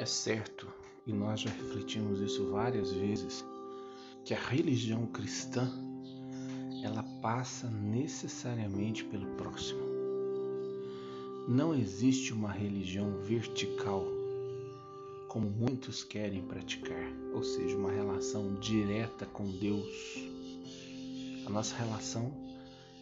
[0.00, 0.66] É certo,
[1.06, 3.44] e nós já refletimos isso várias vezes,
[4.24, 5.70] que a religião cristã
[6.82, 9.82] ela passa necessariamente pelo próximo.
[11.46, 14.06] Não existe uma religião vertical,
[15.28, 20.16] como muitos querem praticar, ou seja, uma relação direta com Deus.
[21.44, 22.32] A nossa relação,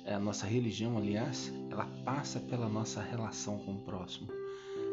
[0.05, 4.27] a nossa religião, aliás, ela passa pela nossa relação com o próximo.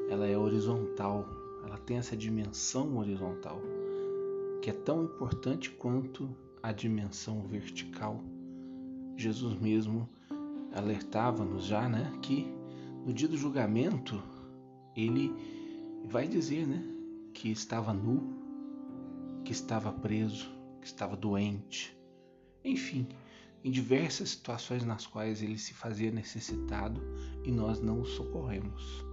[0.07, 1.27] Ela é horizontal,
[1.65, 3.59] ela tem essa dimensão horizontal,
[4.61, 6.29] que é tão importante quanto
[6.61, 8.23] a dimensão vertical.
[9.17, 10.07] Jesus mesmo
[10.73, 12.47] alertava-nos já, né, que
[13.05, 14.21] no dia do julgamento
[14.95, 15.33] ele
[16.05, 16.83] vai dizer, né,
[17.33, 18.33] que estava nu,
[19.43, 20.49] que estava preso,
[20.81, 21.95] que estava doente,
[22.63, 23.07] enfim,
[23.63, 27.01] em diversas situações nas quais ele se fazia necessitado
[27.43, 29.04] e nós não o socorremos.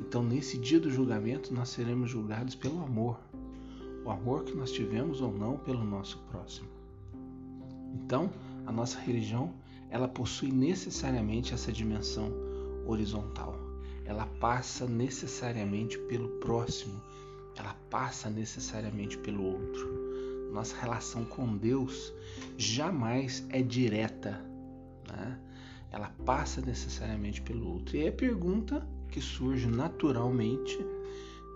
[0.00, 3.18] Então, nesse dia do julgamento, nós seremos julgados pelo amor,
[4.04, 6.68] o amor que nós tivemos ou não pelo nosso próximo.
[7.94, 8.30] Então,
[8.66, 9.54] a nossa religião,
[9.90, 12.30] ela possui necessariamente essa dimensão
[12.86, 13.58] horizontal.
[14.04, 17.00] Ela passa necessariamente pelo próximo,
[17.56, 20.06] ela passa necessariamente pelo outro.
[20.52, 22.12] Nossa relação com Deus
[22.56, 24.40] jamais é direta,
[25.08, 25.38] né?
[25.90, 27.96] ela passa necessariamente pelo outro.
[27.96, 30.78] E a pergunta que surge naturalmente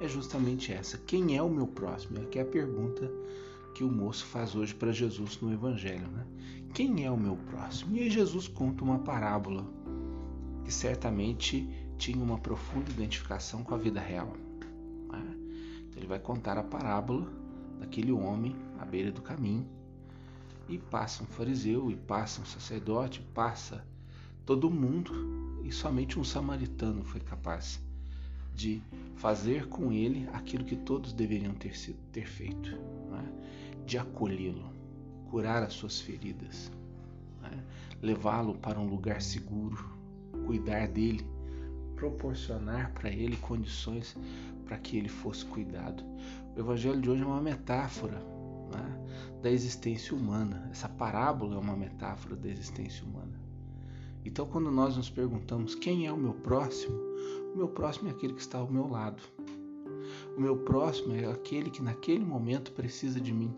[0.00, 2.18] é justamente essa: quem é o meu próximo?
[2.18, 3.10] É que é a pergunta
[3.74, 6.26] que o moço faz hoje para Jesus no Evangelho, né?
[6.74, 7.96] Quem é o meu próximo?
[7.96, 9.66] E aí Jesus conta uma parábola
[10.64, 14.36] que certamente tinha uma profunda identificação com a vida real.
[15.10, 15.36] Né?
[15.88, 17.26] Então ele vai contar a parábola
[17.78, 19.66] daquele homem à beira do caminho
[20.68, 23.84] e passa um fariseu e passa um sacerdote, passa
[24.46, 25.12] todo mundo
[25.70, 27.80] e somente um samaritano foi capaz
[28.56, 28.82] de
[29.14, 31.72] fazer com ele aquilo que todos deveriam ter,
[32.10, 33.86] ter feito, é?
[33.86, 34.68] de acolhê-lo,
[35.30, 36.72] curar as suas feridas,
[37.44, 37.56] é?
[38.02, 39.78] levá-lo para um lugar seguro,
[40.44, 41.24] cuidar dele,
[41.94, 44.16] proporcionar para ele condições
[44.64, 46.02] para que ele fosse cuidado.
[46.56, 48.20] O Evangelho de hoje é uma metáfora
[48.74, 49.40] é?
[49.40, 50.68] da existência humana.
[50.72, 53.49] Essa parábola é uma metáfora da existência humana.
[54.24, 56.98] Então, quando nós nos perguntamos quem é o meu próximo,
[57.54, 59.22] o meu próximo é aquele que está ao meu lado.
[60.36, 63.54] O meu próximo é aquele que naquele momento precisa de mim.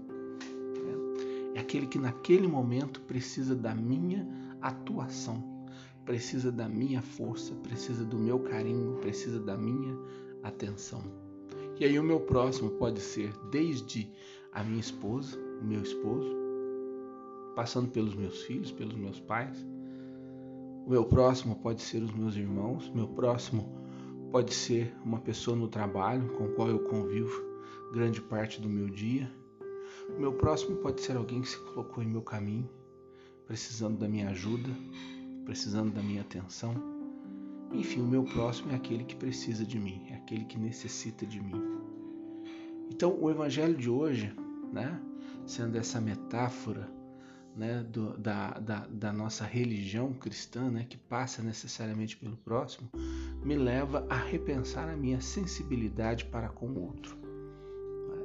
[1.54, 4.26] É aquele que naquele momento precisa da minha
[4.60, 5.66] atuação,
[6.04, 9.98] precisa da minha força, precisa do meu carinho, precisa da minha
[10.42, 11.02] atenção.
[11.78, 14.10] E aí o meu próximo pode ser desde
[14.52, 16.30] a minha esposa, o meu esposo,
[17.54, 19.66] passando pelos meus filhos, pelos meus pais,
[20.84, 23.80] o meu próximo pode ser os meus irmãos, meu próximo
[24.30, 27.52] pode ser uma pessoa no trabalho com qual eu convivo
[27.92, 29.30] grande parte do meu dia.
[30.16, 32.68] O meu próximo pode ser alguém que se colocou em meu caminho,
[33.46, 34.70] precisando da minha ajuda,
[35.44, 36.74] precisando da minha atenção.
[37.72, 41.40] Enfim, o meu próximo é aquele que precisa de mim, é aquele que necessita de
[41.40, 41.62] mim.
[42.90, 44.34] Então, o evangelho de hoje,
[44.72, 45.00] né,
[45.46, 46.90] sendo essa metáfora
[47.56, 52.88] né, do, da, da, da, nossa religião cristã, né, que passa necessariamente pelo próximo,
[53.42, 57.16] me leva a repensar a minha sensibilidade para com o outro.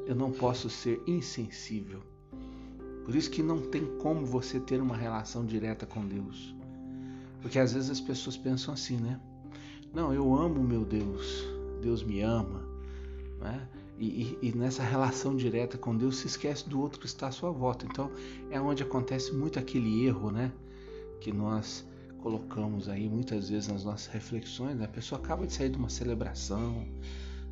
[0.05, 2.01] Eu não posso ser insensível.
[3.03, 6.55] Por isso que não tem como você ter uma relação direta com Deus.
[7.41, 9.19] Porque às vezes as pessoas pensam assim, né?
[9.93, 11.45] Não, eu amo meu Deus,
[11.81, 12.61] Deus me ama,
[13.39, 13.67] né?
[13.99, 17.31] E, e, e, nessa relação direta com Deus se esquece do outro que está à
[17.31, 17.85] sua volta.
[17.85, 18.11] Então
[18.51, 20.51] é onde acontece muito aquele erro, né?
[21.19, 21.85] Que nós
[22.21, 24.75] colocamos aí muitas vezes nas nossas reflexões.
[24.77, 24.85] Né?
[24.85, 26.85] A pessoa acaba de sair de uma celebração,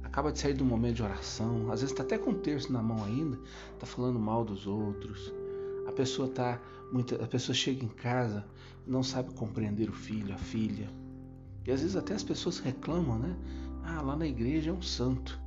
[0.03, 2.71] acaba de sair de um momento de oração, às vezes está até com o terço
[2.71, 3.39] na mão ainda,
[3.73, 5.33] está falando mal dos outros.
[5.87, 6.61] A pessoa tá
[6.91, 8.45] muita, a pessoa chega em casa,
[8.85, 10.89] não sabe compreender o filho, a filha.
[11.65, 13.35] E às vezes até as pessoas reclamam, né?
[13.83, 15.44] Ah, lá na igreja é um santo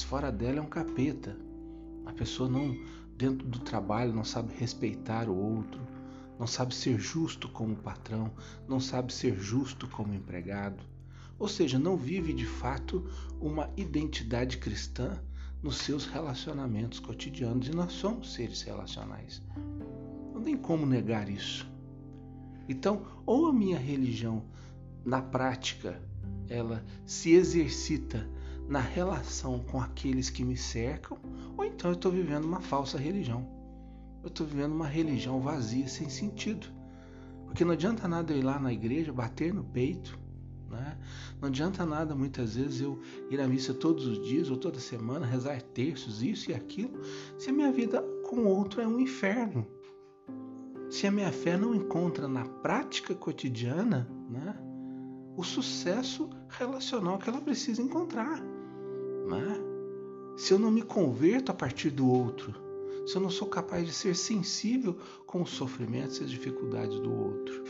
[0.00, 1.36] mas fora dela é um capeta.
[2.06, 2.74] A pessoa não,
[3.18, 5.78] dentro do trabalho, não sabe respeitar o outro,
[6.38, 8.32] não sabe ser justo como patrão,
[8.66, 10.82] não sabe ser justo como empregado.
[11.38, 13.06] Ou seja, não vive de fato
[13.38, 15.22] uma identidade cristã
[15.62, 19.42] nos seus relacionamentos cotidianos e nós somos seres relacionais.
[20.32, 21.70] Não tem como negar isso.
[22.66, 24.46] Então, ou a minha religião
[25.04, 26.00] na prática
[26.48, 28.26] ela se exercita
[28.70, 31.18] na relação com aqueles que me cercam,
[31.58, 33.44] ou então eu estou vivendo uma falsa religião.
[34.22, 36.68] Eu estou vivendo uma religião vazia, sem sentido.
[37.46, 40.16] Porque não adianta nada eu ir lá na igreja, bater no peito,
[40.70, 40.96] Né?
[41.40, 45.26] Não adianta nada muitas vezes eu ir à missa todos os dias ou toda semana,
[45.26, 47.00] rezar terços, isso e aquilo,
[47.40, 49.66] se a minha vida com o outro é um inferno.
[50.88, 54.56] Se a minha fé não encontra na prática cotidiana né,
[55.36, 58.40] o sucesso relacional que ela precisa encontrar.
[59.30, 59.60] Né?
[60.36, 62.54] Se eu não me converto a partir do outro,
[63.06, 67.12] se eu não sou capaz de ser sensível com os sofrimentos e as dificuldades do
[67.12, 67.62] outro.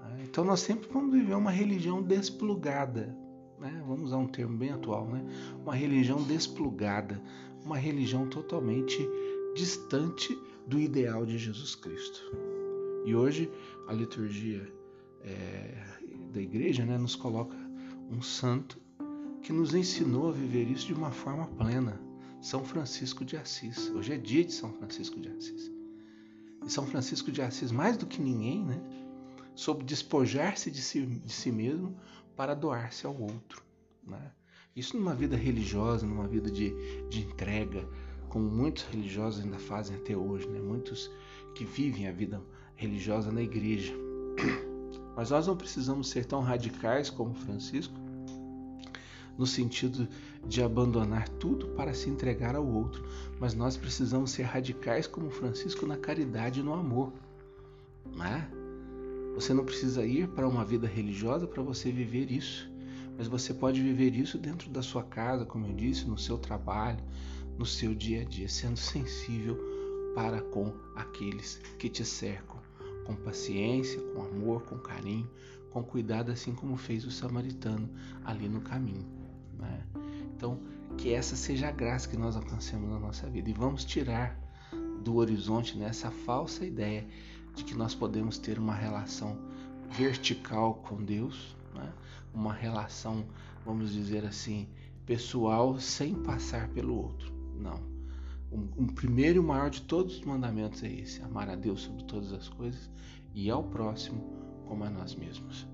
[0.00, 0.24] Né?
[0.24, 3.16] Então nós sempre vamos viver uma religião desplugada.
[3.58, 3.82] Né?
[3.86, 5.24] Vamos usar um termo bem atual, né?
[5.62, 7.22] uma religião desplugada,
[7.64, 9.08] uma religião totalmente
[9.54, 12.20] distante do ideal de Jesus Cristo.
[13.04, 13.50] E hoje
[13.88, 14.72] a liturgia
[15.22, 15.82] é,
[16.32, 17.56] da igreja né, nos coloca
[18.10, 18.80] um santo
[19.48, 21.98] que nos ensinou a viver isso de uma forma plena.
[22.38, 23.88] São Francisco de Assis.
[23.88, 25.72] Hoje é dia de São Francisco de Assis.
[26.66, 28.78] E São Francisco de Assis, mais do que ninguém, né,
[29.54, 31.96] soube despojar-se de si, de si mesmo
[32.36, 33.64] para doar-se ao outro.
[34.06, 34.20] Né?
[34.76, 36.74] Isso numa vida religiosa, numa vida de,
[37.08, 37.88] de entrega,
[38.28, 40.60] como muitos religiosos ainda fazem até hoje, né?
[40.60, 41.10] muitos
[41.54, 42.38] que vivem a vida
[42.76, 43.94] religiosa na igreja.
[45.16, 47.98] Mas nós não precisamos ser tão radicais como Francisco,
[49.38, 50.08] no sentido
[50.44, 53.04] de abandonar tudo para se entregar ao outro,
[53.38, 57.12] mas nós precisamos ser radicais como Francisco na caridade e no amor.
[58.16, 58.50] Né?
[59.36, 62.68] Você não precisa ir para uma vida religiosa para você viver isso,
[63.16, 67.02] mas você pode viver isso dentro da sua casa, como eu disse, no seu trabalho,
[67.56, 69.56] no seu dia a dia, sendo sensível
[70.14, 72.56] para com aqueles que te cercam,
[73.04, 75.30] com paciência, com amor, com carinho,
[75.70, 77.88] com cuidado, assim como fez o samaritano
[78.24, 79.17] ali no caminho.
[79.58, 79.82] Né?
[80.36, 80.60] Então,
[80.96, 84.38] que essa seja a graça que nós alcancemos na nossa vida e vamos tirar
[85.02, 87.06] do horizonte nessa falsa ideia
[87.54, 89.36] de que nós podemos ter uma relação
[89.90, 91.92] vertical com Deus, né?
[92.32, 93.24] uma relação,
[93.64, 94.68] vamos dizer assim,
[95.06, 97.32] pessoal sem passar pelo outro.
[97.56, 97.80] Não.
[98.50, 101.82] O, o primeiro e o maior de todos os mandamentos é esse: amar a Deus
[101.82, 102.90] sobre todas as coisas
[103.34, 104.20] e ao próximo
[104.66, 105.66] como a nós mesmos.